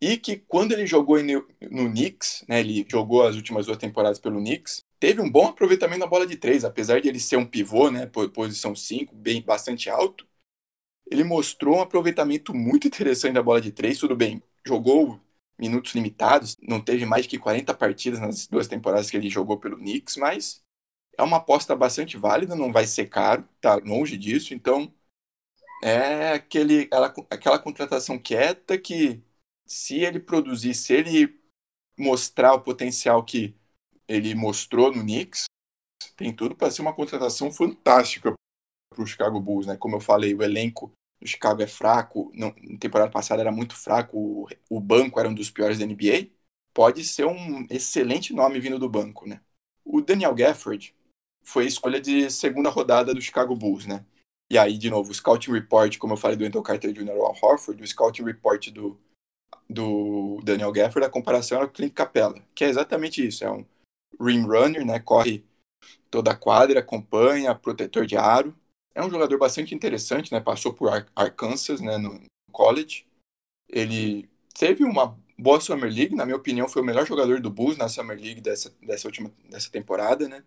[0.00, 1.46] e que quando ele jogou no,
[1.90, 6.06] Knicks, né, ele jogou as últimas duas temporadas pelo Knicks, teve um bom aproveitamento na
[6.08, 10.26] bola de três, apesar de ele ser um pivô, né, posição 5, bem bastante alto,
[11.10, 15.20] ele mostrou um aproveitamento muito interessante da bola de três, tudo bem, jogou
[15.58, 19.76] minutos limitados, não teve mais que 40 partidas nas duas temporadas que ele jogou pelo
[19.76, 20.62] Knicks, mas
[21.16, 24.92] é uma aposta bastante válida, não vai ser caro, tá longe disso, então
[25.82, 29.22] é aquele, ela, aquela contratação quieta que
[29.66, 31.40] se ele produzir, se ele
[31.98, 33.54] mostrar o potencial que
[34.08, 35.44] ele mostrou no Knicks,
[36.16, 38.34] tem tudo para ser uma contratação fantástica
[38.92, 39.76] para o Chicago Bulls, né?
[39.76, 44.18] Como eu falei, o elenco do Chicago é fraco, na temporada passada era muito fraco,
[44.18, 46.30] o, o banco era um dos piores da NBA.
[46.74, 49.40] Pode ser um excelente nome vindo do banco, né?
[49.84, 50.94] O Daniel Gafford
[51.44, 54.04] foi escolha de segunda rodada do Chicago Bulls, né?
[54.50, 57.10] E aí, de novo, o Scouting Report, como eu falei do Wendell Carter Jr.
[57.10, 58.98] ao Horford, o Scouting Report do,
[59.68, 63.64] do Daniel Gafford, a comparação era o Clint Capella, que é exatamente isso, é um
[64.20, 65.00] rim runner, né?
[65.00, 65.44] Corre
[66.10, 68.54] toda a quadra, acompanha, protetor de aro.
[68.94, 70.40] É um jogador bastante interessante, né?
[70.40, 73.06] Passou por Arkansas, né, no college.
[73.68, 77.76] Ele teve uma boa Summer League, na minha opinião, foi o melhor jogador do Bulls
[77.76, 80.44] na Summer League dessa, dessa última dessa temporada, né?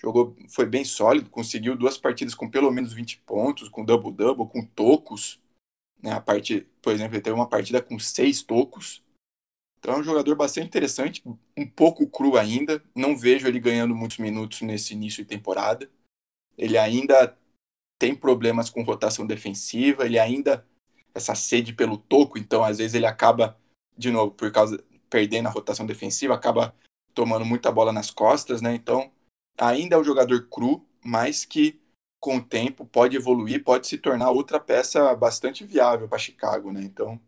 [0.00, 4.64] Jogou, foi bem sólido, conseguiu duas partidas com pelo menos 20 pontos, com double-double, com
[4.64, 5.40] tocos.
[6.00, 6.12] Né?
[6.12, 9.02] A parte, por exemplo, ele teve uma partida com seis tocos.
[9.78, 11.22] Então é um jogador bastante interessante,
[11.56, 12.82] um pouco cru ainda.
[12.94, 15.90] Não vejo ele ganhando muitos minutos nesse início de temporada.
[16.56, 17.36] Ele ainda
[17.98, 20.66] tem problemas com rotação defensiva, ele ainda
[21.14, 23.58] essa sede pelo toco, então às vezes ele acaba
[23.96, 26.74] de novo por causa perdendo a rotação defensiva, acaba
[27.14, 28.74] tomando muita bola nas costas, né?
[28.74, 29.10] Então
[29.58, 31.80] ainda é um jogador cru, mas que
[32.20, 36.82] com o tempo pode evoluir, pode se tornar outra peça bastante viável para Chicago, né?
[36.82, 37.20] Então,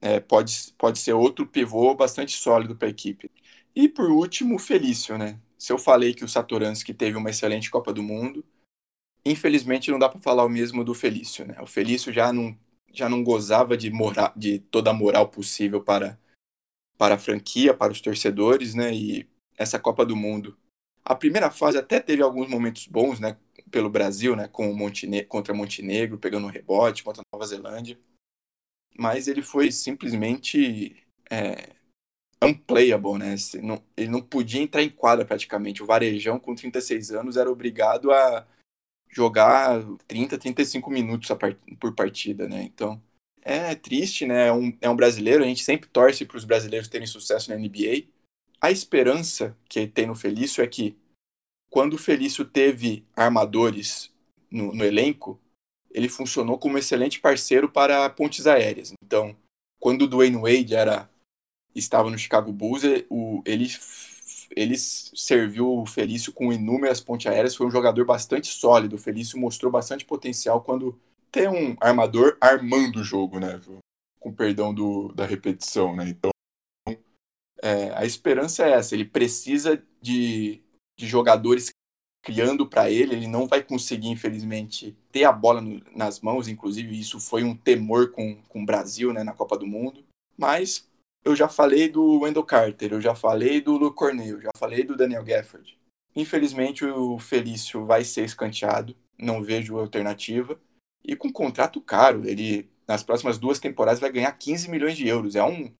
[0.00, 3.30] é, pode, pode ser outro pivô bastante sólido para a equipe.
[3.74, 5.40] E por último, o Felício, né?
[5.58, 8.44] Se eu falei que o Satoransky teve uma excelente Copa do Mundo,
[9.30, 11.56] infelizmente não dá para falar o mesmo do Felício, né?
[11.60, 12.56] O Felício já não,
[12.92, 16.18] já não gozava de, moral, de toda a moral possível para,
[16.96, 18.94] para a franquia, para os torcedores, né?
[18.94, 20.56] E essa Copa do Mundo
[21.08, 23.38] a primeira fase até teve alguns momentos bons, né,
[23.70, 27.98] pelo Brasil, né, com Montene contra Montenegro, pegando um rebote contra Nova Zelândia,
[28.94, 31.76] mas ele foi simplesmente é,
[32.42, 33.36] unplayable, né?
[33.62, 35.82] Não, ele não podia entrar em quadra praticamente.
[35.82, 38.46] O Varejão, com 36 anos, era obrigado a
[39.08, 41.28] jogar 30, 35 minutos
[41.80, 42.62] por partida, né?
[42.62, 43.00] Então,
[43.42, 44.48] é triste, né?
[44.48, 47.56] É um, é um brasileiro, a gente sempre torce para os brasileiros terem sucesso na
[47.56, 48.06] NBA,
[48.60, 50.96] a esperança que tem no Felício é que
[51.70, 54.12] quando o Felício teve armadores
[54.50, 55.40] no, no elenco,
[55.90, 58.92] ele funcionou como excelente parceiro para pontes aéreas.
[59.04, 59.36] Então,
[59.78, 61.08] quando o Dwayne Wade era
[61.74, 63.68] estava no Chicago Bulls, ele,
[64.50, 68.96] ele serviu o Felício com inúmeras pontes aéreas, foi um jogador bastante sólido.
[68.96, 70.98] O Felício mostrou bastante potencial quando
[71.30, 73.60] tem um armador armando o jogo, né?
[74.18, 76.08] Com perdão do, da repetição, né?
[76.08, 76.30] Então,
[77.62, 80.62] é, a esperança é essa, ele precisa de,
[80.96, 81.70] de jogadores
[82.22, 86.98] criando para ele, ele não vai conseguir, infelizmente, ter a bola no, nas mãos, inclusive
[86.98, 90.04] isso foi um temor com, com o Brasil né, na Copa do Mundo,
[90.36, 90.87] mas
[91.24, 94.96] eu já falei do Wendell Carter, eu já falei do Luke Cornell, já falei do
[94.96, 95.78] Daniel Gafford.
[96.14, 100.58] Infelizmente o Felício vai ser escanteado, não vejo alternativa,
[101.04, 105.06] e com um contrato caro, ele nas próximas duas temporadas vai ganhar 15 milhões de
[105.06, 105.72] euros, é um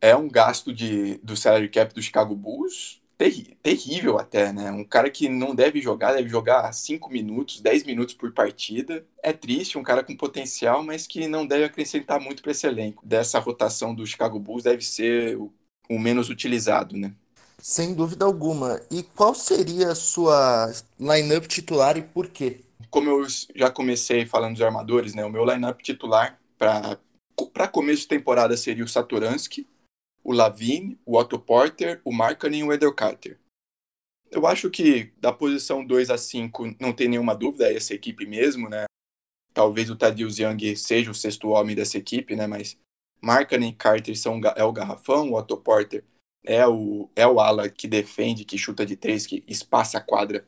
[0.00, 4.70] é um gasto de, do salary cap do Chicago Bulls terri terrível até, né?
[4.70, 9.04] Um cara que não deve jogar, deve jogar 5 minutos, 10 minutos por partida.
[9.22, 13.04] É triste, um cara com potencial, mas que não deve acrescentar muito para esse elenco.
[13.06, 15.52] Dessa rotação do Chicago Bulls deve ser o,
[15.88, 17.12] o menos utilizado, né?
[17.58, 18.80] Sem dúvida alguma.
[18.90, 22.60] E qual seria a sua lineup titular e por quê?
[22.90, 25.24] Como eu já comecei falando dos armadores, né?
[25.24, 29.66] O meu lineup titular para começo de temporada seria o Satoransky,
[30.26, 33.38] o Lavine, o Otto Porter, o Markkanen e o Wendell Carter.
[34.28, 38.26] Eu acho que da posição 2 a 5 não tem nenhuma dúvida, é essa equipe
[38.26, 38.86] mesmo, né?
[39.54, 42.48] Talvez o Thaddeus Young seja o sexto homem dessa equipe, né?
[42.48, 42.76] Mas
[43.22, 46.04] Markkanen e Carter são, é o garrafão, o Otto Porter
[46.44, 50.44] é o, é o ala que defende, que chuta de três, que espaça a quadra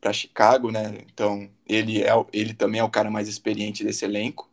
[0.00, 1.04] para Chicago, né?
[1.12, 4.50] Então ele, é, ele também é o cara mais experiente desse elenco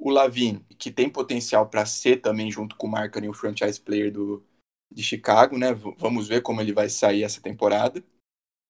[0.00, 4.10] o Lavin, que tem potencial para ser também, junto com o Markkinen, o franchise player
[4.10, 4.42] do,
[4.90, 5.74] de Chicago, né?
[5.98, 8.02] Vamos ver como ele vai sair essa temporada.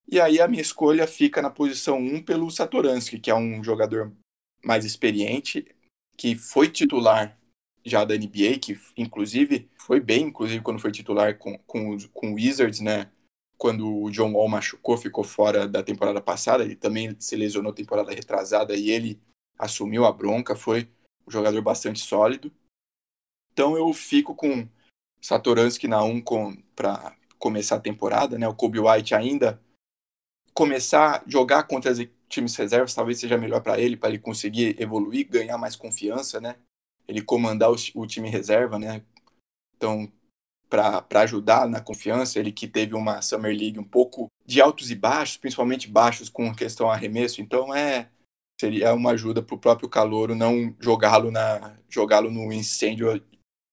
[0.08, 4.12] E aí a minha escolha fica na posição 1 pelo Satoransky, que é um jogador
[4.64, 5.64] mais experiente,
[6.16, 7.38] que foi titular
[7.84, 12.34] já da NBA, que inclusive foi bem, inclusive quando foi titular com, com, com o
[12.34, 13.08] Wizards, né?
[13.56, 18.12] Quando o John Wall machucou, ficou fora da temporada passada, ele também se lesionou temporada
[18.12, 19.20] retrasada e ele
[19.56, 20.88] assumiu a bronca, foi
[21.30, 22.52] jogador bastante sólido.
[23.52, 24.68] Então eu fico com
[25.20, 26.22] Satoransky na 1
[26.74, 28.48] para começar a temporada, né?
[28.48, 29.60] O Kobe White ainda
[30.54, 34.80] começar a jogar contra as times reservas talvez seja melhor para ele, para ele conseguir
[34.80, 36.56] evoluir, ganhar mais confiança, né?
[37.08, 39.02] Ele comandar o, o time reserva, né?
[39.76, 40.10] Então,
[40.68, 44.94] para ajudar na confiança, ele que teve uma Summer League um pouco de altos e
[44.94, 48.08] baixos, principalmente baixos com questão arremesso, então é
[48.60, 53.22] seria uma ajuda para o próprio calouro não jogá-lo na jogá-lo no incêndio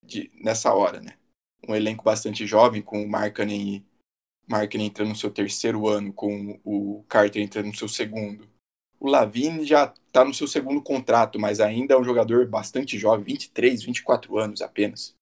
[0.01, 1.17] de, nessa hora, né?
[1.67, 3.85] Um elenco bastante jovem com o Markkanen
[4.47, 8.47] Markkanen entrando no seu terceiro ano, com o Carter entrando no seu segundo.
[8.97, 13.25] O Lavine já está no seu segundo contrato, mas ainda é um jogador bastante jovem,
[13.25, 15.13] 23, 24 anos apenas.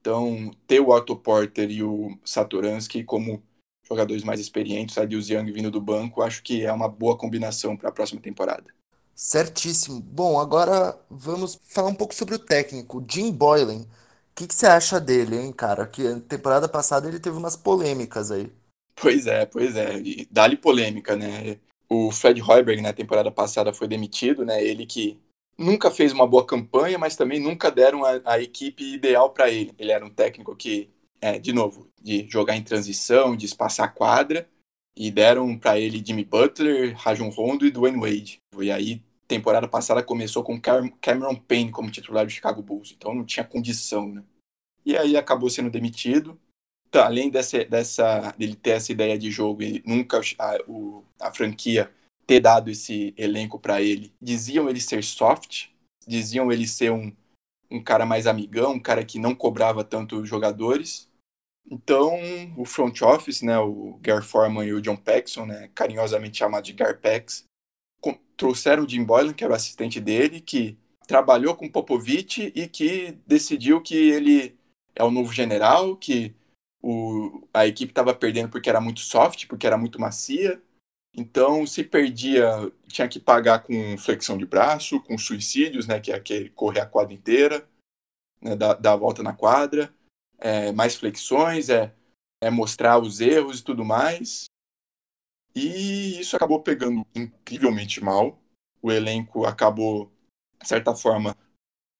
[0.00, 3.42] Então, ter o Otto Porter e o Satoransky como
[3.84, 7.76] jogadores mais experientes, a Liu Young vindo do banco, acho que é uma boa combinação
[7.76, 8.72] para a próxima temporada.
[9.14, 10.00] Certíssimo.
[10.00, 13.82] Bom, agora vamos falar um pouco sobre o técnico, Jim Boylan.
[13.82, 13.86] O
[14.34, 15.86] que, você acha dele, hein, cara?
[15.86, 18.50] Que temporada passada ele teve umas polêmicas aí.
[18.94, 20.00] Pois é, pois é.
[20.30, 21.58] Dá-lhe polêmica, né?
[21.88, 24.64] O Fred Hoiberg, na temporada passada, foi demitido, né?
[24.64, 25.20] Ele que
[25.58, 29.74] nunca fez uma boa campanha, mas também nunca deram a, a equipe ideal para ele.
[29.78, 33.92] Ele era um técnico que, é, de novo, de jogar em transição, de espaçar a
[33.92, 34.48] quadra,
[34.96, 38.38] e deram para ele Jimmy Butler, Rajon Rondo e Dwayne Wade.
[38.58, 43.24] E aí, temporada passada começou com Cameron Payne como titular do Chicago Bulls, então não
[43.24, 44.22] tinha condição, né?
[44.84, 46.38] E aí acabou sendo demitido.
[46.88, 51.32] Então, além dessa, dessa, dele ter essa ideia de jogo e nunca a, o, a
[51.32, 51.90] franquia
[52.26, 55.68] ter dado esse elenco para ele, diziam ele ser soft,
[56.06, 57.10] diziam ele ser um,
[57.70, 61.08] um cara mais amigão, um cara que não cobrava tanto os jogadores.
[61.70, 62.18] Então,
[62.56, 66.72] o front office, né, o Gary Foreman e o John Paxson, né, carinhosamente chamado de
[66.72, 67.44] Garpex,
[68.36, 73.12] trouxeram o Jim Boylan, que era o assistente dele, que trabalhou com Popovich e que
[73.26, 74.58] decidiu que ele
[74.94, 76.34] é o novo general, que
[76.82, 80.60] o, a equipe estava perdendo porque era muito soft, porque era muito macia.
[81.14, 86.16] Então, se perdia, tinha que pagar com flexão de braço, com suicídios, né, que é
[86.16, 87.68] aquele correr a quadra inteira,
[88.40, 89.94] né, dar, dar a volta na quadra,
[90.42, 91.94] é, mais flexões, é,
[92.42, 94.46] é mostrar os erros e tudo mais.
[95.54, 98.38] E isso acabou pegando incrivelmente mal.
[98.82, 100.10] O elenco acabou,
[100.60, 101.36] de certa forma,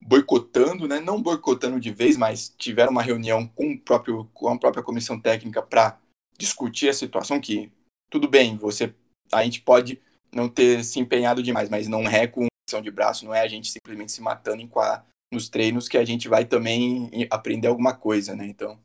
[0.03, 0.99] boicotando, né?
[0.99, 5.21] não boicotando de vez, mas tiveram uma reunião com, o próprio, com a própria comissão
[5.21, 6.01] técnica para
[6.37, 7.71] discutir a situação que,
[8.11, 8.93] tudo bem, você
[9.31, 10.01] a gente pode
[10.31, 12.47] não ter se empenhado demais, mas não é com
[12.83, 16.05] de braço, não é a gente simplesmente se matando em qua, nos treinos que a
[16.05, 18.47] gente vai também aprender alguma coisa, né?
[18.47, 18.79] Então,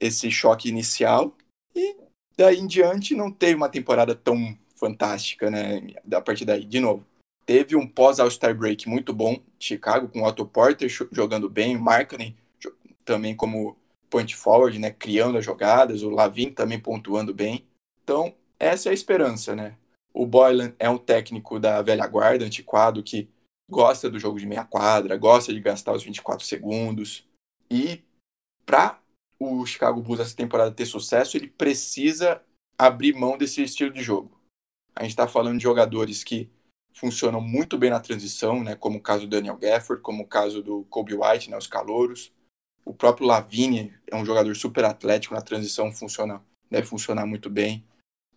[0.00, 1.36] esse choque inicial
[1.74, 1.96] e
[2.36, 5.82] daí em diante não teve uma temporada tão fantástica, né?
[6.12, 7.04] A partir daí, de novo,
[7.44, 11.80] teve um pós All-Star Break muito bom, Chicago, com o Otto Porter jogando bem, o
[11.80, 12.36] Markkanen
[13.04, 13.76] também como
[14.08, 14.90] point forward, né?
[14.90, 17.66] Criando as jogadas, o Lavin também pontuando bem.
[18.04, 19.76] Então, essa é a esperança, né?
[20.14, 23.28] O Boylan é um técnico da velha guarda, antiquado, que
[23.68, 27.28] gosta do jogo de meia quadra, gosta de gastar os 24 segundos.
[27.70, 28.02] E
[28.64, 29.00] para
[29.38, 32.42] o Chicago Bulls essa temporada ter sucesso, ele precisa
[32.78, 34.40] abrir mão desse estilo de jogo.
[34.94, 36.50] A gente está falando de jogadores que
[36.92, 40.62] funcionam muito bem na transição, né, como o caso do Daniel Gafford, como o caso
[40.62, 42.32] do Kobe White, né, os calouros.
[42.84, 47.84] O próprio Lavine é um jogador super atlético, na transição funciona, deve funcionar muito bem.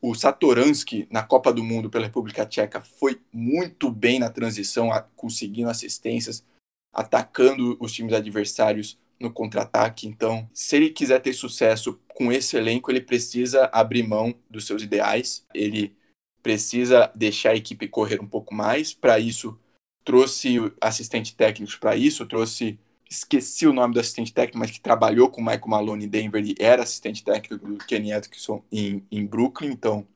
[0.02, 5.70] O Satoransky, na Copa do Mundo pela República Tcheca, foi muito bem na transição, conseguindo
[5.70, 6.44] assistências,
[6.92, 10.08] atacando os times adversários no contra-ataque.
[10.08, 14.82] Então, se ele quiser ter sucesso com esse elenco, ele precisa abrir mão dos seus
[14.82, 15.46] ideais.
[15.54, 15.96] Ele
[16.42, 18.96] precisa deixar a equipe correr um pouco mais.
[18.96, 19.56] Para isso,
[20.04, 22.80] trouxe assistente técnicos para isso, trouxe
[23.12, 26.44] esqueci o nome do assistente técnico, mas que trabalhou com o Michael Malone em Denver
[26.46, 29.70] e era assistente técnico do Kenny Atkinson em, em Brooklyn.
[29.70, 30.08] Então,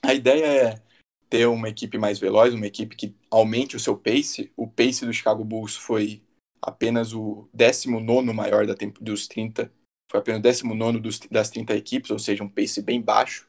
[0.00, 0.82] a ideia é
[1.28, 4.52] ter uma equipe mais veloz, uma equipe que aumente o seu pace.
[4.56, 6.22] O pace do Chicago Bulls foi
[6.62, 9.70] apenas o 19 maior da tempo, dos 30,
[10.08, 13.48] foi apenas o 19 dos, das 30 equipes, ou seja, um pace bem baixo.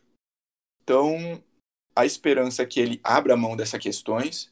[0.82, 1.44] Então,
[1.96, 4.50] a esperança é que ele abra mão dessas questões.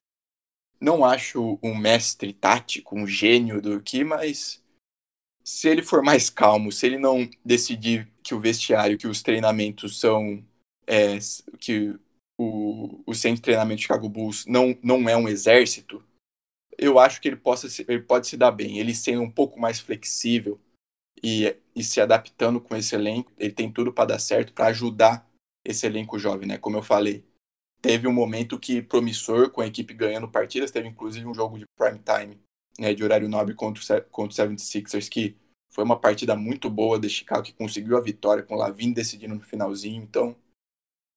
[0.84, 4.62] Não acho um mestre tático, um gênio do que, mas
[5.42, 9.98] se ele for mais calmo, se ele não decidir que o vestiário, que os treinamentos
[9.98, 10.44] são.
[10.86, 11.18] É,
[11.58, 11.98] que
[12.38, 16.04] o, o centro de treinamento de Chicago Bulls não, não é um exército,
[16.78, 18.78] eu acho que ele, possa, ele pode se dar bem.
[18.78, 20.60] Ele sendo um pouco mais flexível
[21.24, 25.26] e, e se adaptando com esse elenco, ele tem tudo para dar certo, para ajudar
[25.64, 26.58] esse elenco jovem, né?
[26.58, 27.24] Como eu falei,
[27.84, 31.66] teve um momento que promissor com a equipe ganhando partidas, teve inclusive um jogo de
[31.78, 32.40] prime time,
[32.80, 35.36] né, de horário nobre contra o, contra o 76ers, que
[35.70, 39.36] foi uma partida muito boa de Chicago, que conseguiu a vitória com o Lavin decidindo
[39.36, 40.02] no finalzinho.
[40.02, 40.34] Então,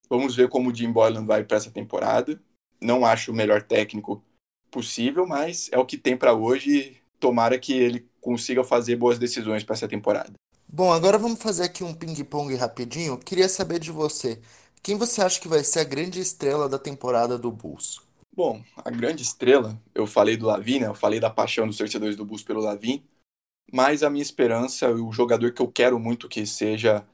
[0.09, 2.37] vamos ver como o Jim Boylan vai para essa temporada.
[2.81, 4.21] Não acho o melhor técnico
[4.69, 6.97] possível, mas é o que tem para hoje.
[7.17, 10.33] Tomara que ele consiga fazer boas decisões para essa temporada.
[10.67, 13.17] Bom, agora vamos fazer aqui um ping-pong rapidinho.
[13.17, 14.41] Queria saber de você.
[14.87, 18.01] Quem você acha que vai ser a grande estrela da temporada do Bulls?
[18.33, 20.87] Bom, a grande estrela, eu falei do Lavin, né?
[20.87, 23.03] Eu falei da paixão dos torcedores do Bulls pelo Lavin,
[23.69, 27.05] mas a minha esperança, o jogador que eu quero muito que seja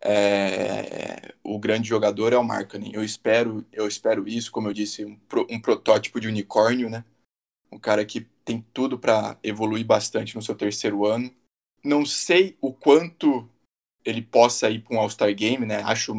[0.00, 2.92] é, o grande jogador é o Markkanen.
[2.94, 5.18] Eu espero, eu espero isso, como eu disse, um,
[5.50, 7.04] um protótipo de unicórnio, né?
[7.72, 11.28] Um cara que tem tudo para evoluir bastante no seu terceiro ano.
[11.82, 13.50] Não sei o quanto
[14.04, 15.82] ele possa ir para um All-Star Game, né?
[15.82, 16.14] Acho,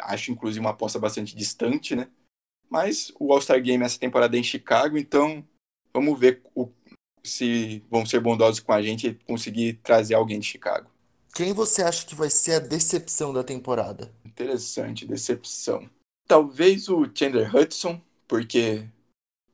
[0.00, 2.08] acho inclusive uma aposta bastante distante, né?
[2.68, 5.46] Mas o All-Star Game essa temporada é em Chicago, então
[5.92, 6.68] vamos ver o,
[7.24, 10.90] se vão ser bondosos com a gente e conseguir trazer alguém de Chicago.
[11.34, 14.12] Quem você acha que vai ser a decepção da temporada?
[14.24, 15.88] Interessante, decepção.
[16.26, 18.88] Talvez o Chandler Hudson, porque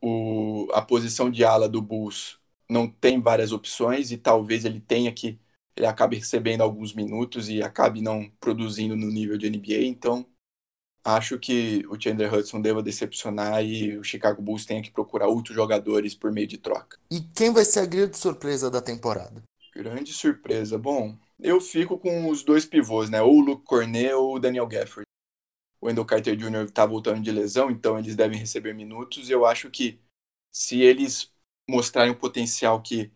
[0.01, 5.13] o, a posição de ala do Bulls não tem várias opções e talvez ele tenha
[5.13, 5.39] que
[5.77, 10.27] ele acabe recebendo alguns minutos e acabe não produzindo no nível de NBA, então
[11.05, 15.55] acho que o Chandler Hudson deva decepcionar e o Chicago Bulls tenha que procurar outros
[15.55, 16.99] jogadores por meio de troca.
[17.11, 19.43] E quem vai ser a grande surpresa da temporada?
[19.75, 20.79] Grande surpresa.
[20.79, 23.23] Bom, eu fico com os dois pivôs, né?
[23.23, 25.07] Ou o Luke Cornet ou o Daniel Gafford
[25.83, 26.63] o Wendell Carter Jr.
[26.63, 29.29] está voltando de lesão, então eles devem receber minutos.
[29.29, 29.99] Eu acho que
[30.53, 31.33] se eles
[31.69, 33.11] mostrarem o potencial que,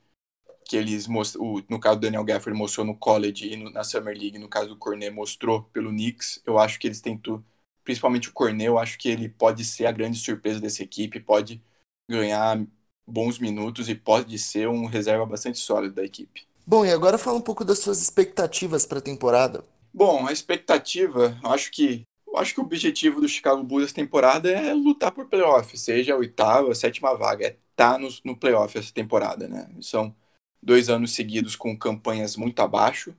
[0.66, 4.16] que eles mostrou, no caso do Daniel Gafford mostrou no college e no, na Summer
[4.16, 7.44] League, no caso do Cornet mostrou pelo Knicks, eu acho que eles têm tudo,
[7.84, 11.62] principalmente o Cornet, eu acho que ele pode ser a grande surpresa dessa equipe, pode
[12.10, 12.66] ganhar
[13.06, 16.44] bons minutos e pode ser um reserva bastante sólido da equipe.
[16.66, 19.64] Bom, e agora fala um pouco das suas expectativas para a temporada.
[19.94, 24.50] Bom, a expectativa, acho que eu acho que o objetivo do Chicago Bulls essa temporada
[24.50, 28.36] é lutar por playoff, seja a oitava, a sétima vaga, é estar tá no, no
[28.36, 29.70] playoff essa temporada, né?
[29.80, 30.14] São
[30.62, 33.14] dois anos seguidos com campanhas muito abaixo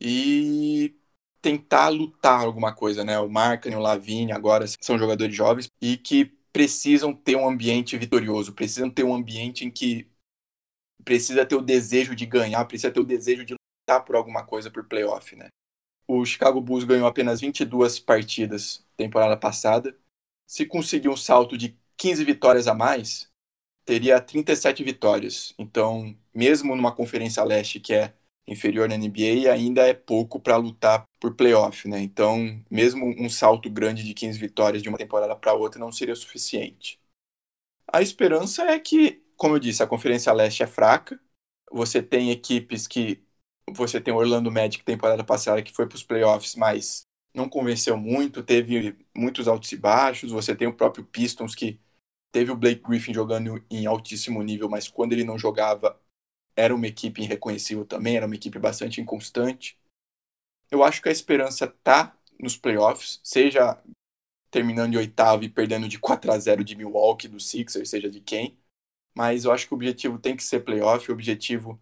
[0.00, 0.96] e
[1.42, 3.18] tentar lutar alguma coisa, né?
[3.18, 8.52] O Markkanen, o Lavigne agora são jogadores jovens e que precisam ter um ambiente vitorioso,
[8.52, 10.08] precisam ter um ambiente em que
[11.04, 14.70] precisa ter o desejo de ganhar, precisa ter o desejo de lutar por alguma coisa
[14.70, 15.48] por playoff, né?
[16.10, 19.96] o Chicago Bulls ganhou apenas 22 partidas temporada passada.
[20.44, 23.30] Se conseguir um salto de 15 vitórias a mais,
[23.84, 25.54] teria 37 vitórias.
[25.56, 28.14] Então, mesmo numa conferência leste que é
[28.46, 32.00] inferior na NBA, ainda é pouco para lutar por playoff, né?
[32.00, 36.14] Então, mesmo um salto grande de 15 vitórias de uma temporada para outra não seria
[36.16, 36.98] suficiente.
[37.92, 41.20] A esperança é que, como eu disse, a conferência leste é fraca.
[41.72, 43.22] Você tem equipes que
[43.68, 47.96] você tem o Orlando Magic temporada passada que foi para os playoffs, mas não convenceu
[47.96, 50.32] muito, teve muitos altos e baixos.
[50.32, 51.80] Você tem o próprio Pistons que
[52.32, 56.00] teve o Blake Griffin jogando em altíssimo nível, mas quando ele não jogava
[56.60, 59.78] era uma equipe irreconhecível também, era uma equipe bastante inconstante.
[60.70, 63.82] Eu acho que a esperança tá nos playoffs, seja
[64.50, 68.20] terminando em oitavo e perdendo de 4 a 0 de Milwaukee, do Sixers, seja de
[68.20, 68.58] quem.
[69.14, 71.80] Mas eu acho que o objetivo tem que ser playoff, o objetivo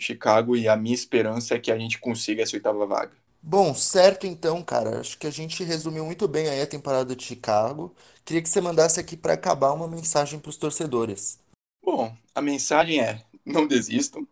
[0.00, 3.16] Chicago e a minha esperança é que a gente consiga essa oitava vaga.
[3.42, 5.00] Bom, certo então, cara.
[5.00, 7.94] Acho que a gente resumiu muito bem aí a temporada de Chicago.
[8.24, 11.38] Queria que você mandasse aqui para acabar uma mensagem para os torcedores.
[11.84, 14.26] Bom, a mensagem é: não desistam.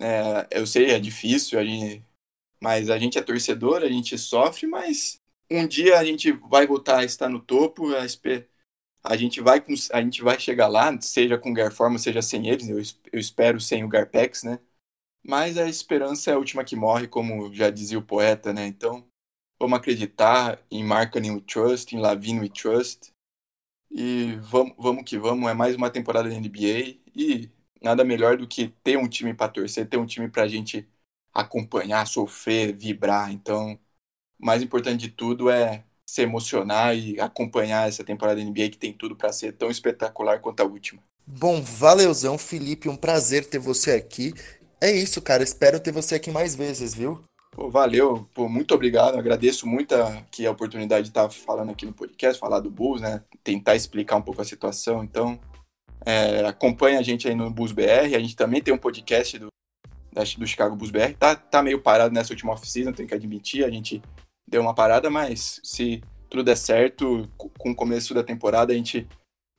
[0.00, 2.04] É, eu sei, é difícil, a gente,
[2.62, 6.98] mas a gente é torcedor, a gente sofre, mas um dia a gente vai voltar
[7.00, 7.94] a estar no topo.
[7.94, 8.04] A,
[9.04, 12.68] a gente vai, a gente vai chegar lá, seja com Garforma, seja sem eles.
[12.68, 12.78] Eu,
[13.12, 14.58] eu espero sem o Garpex, né?
[15.24, 18.66] Mas a esperança é a última que morre, como já dizia o poeta, né?
[18.66, 19.06] Então,
[19.60, 23.12] vamos acreditar em Marketing We Trust, em Lavine We Trust.
[23.90, 27.50] E vamos, vamos que vamos, é mais uma temporada da NBA e
[27.82, 30.88] nada melhor do que ter um time para torcer, ter um time para a gente
[31.32, 33.32] acompanhar, sofrer, vibrar.
[33.32, 33.78] Então,
[34.40, 38.78] o mais importante de tudo é se emocionar e acompanhar essa temporada da NBA que
[38.78, 41.02] tem tudo para ser tão espetacular quanto a última.
[41.26, 44.32] Bom, valeuzão, Felipe, um prazer ter você aqui.
[44.80, 45.42] É isso, cara.
[45.42, 47.22] Espero ter você aqui mais vezes, viu?
[47.50, 49.18] Pô, valeu, pô, muito obrigado.
[49.18, 53.22] Agradeço muito aqui a oportunidade de estar falando aqui no podcast, falar do Bulls, né?
[53.44, 55.02] Tentar explicar um pouco a situação.
[55.04, 55.38] Então,
[56.04, 58.14] É, acompanha a gente aí no Bus BR.
[58.14, 59.48] A gente também tem um podcast do,
[60.38, 61.14] do Chicago Bus BR.
[61.18, 63.64] Tá, tá meio parado nessa última off-season, tenho que admitir.
[63.64, 64.02] A gente
[64.48, 69.06] deu uma parada, mas se tudo der certo, com o começo da temporada, a gente,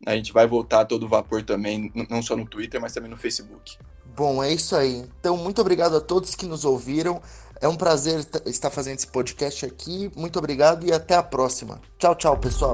[0.06, 3.78] a gente vai voltar todo vapor também, não só no Twitter, mas também no Facebook.
[4.16, 5.06] Bom, é isso aí.
[5.20, 7.22] Então, muito obrigado a todos que nos ouviram.
[7.62, 10.12] É um prazer estar fazendo esse podcast aqui.
[10.16, 11.82] Muito obrigado e até a próxima.
[11.98, 12.74] Tchau, tchau, pessoal.